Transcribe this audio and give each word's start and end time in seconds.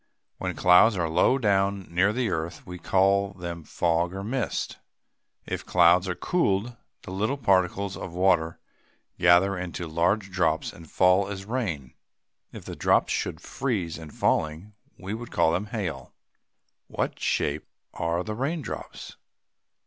When 0.39 0.55
clouds 0.55 0.97
are 0.97 1.07
low 1.07 1.37
down, 1.37 1.85
near 1.93 2.11
the 2.11 2.31
earth, 2.31 2.65
we 2.65 2.79
call 2.79 3.33
them 3.33 3.63
fogs 3.63 4.15
or 4.15 4.23
mist. 4.23 4.79
If 5.45 5.63
clouds 5.63 6.07
are 6.09 6.15
cooled, 6.15 6.75
the 7.03 7.11
little 7.11 7.37
particles 7.37 7.95
of 7.95 8.11
water 8.15 8.59
gather 9.19 9.55
into 9.55 9.87
large 9.87 10.31
drops 10.31 10.73
and 10.73 10.89
fall 10.89 11.27
as 11.27 11.45
rain. 11.45 11.93
If 12.51 12.65
the 12.65 12.75
drops 12.75 13.13
should 13.13 13.41
freeze 13.41 13.99
in 13.99 14.09
falling, 14.09 14.73
we 14.97 15.13
would 15.13 15.29
call 15.29 15.51
them 15.51 15.67
hail. 15.67 16.15
What 16.87 17.19
shape 17.19 17.67
are 17.93 18.23
the 18.23 18.33
raindrops? 18.33 19.17